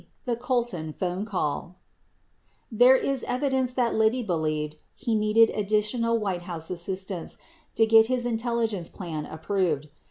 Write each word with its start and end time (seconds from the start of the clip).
THE 0.25 0.35
COLSON 0.35 0.93
PHONE 0.93 1.25
CALL 1.25 1.75
There 2.71 2.95
is 2.95 3.23
evidence 3.25 3.71
that 3.73 3.93
Liddy 3.93 4.23
believed 4.23 4.77
he 4.95 5.13
needed 5.13 5.51
additional 5.51 6.17
White 6.17 6.41
House 6.49 6.71
assistance 6.71 7.37
to 7.75 7.85
get 7.85 8.07
his 8.07 8.25
intelligence 8.25 8.89
plan 8.89 9.27
approved. 9.27 9.89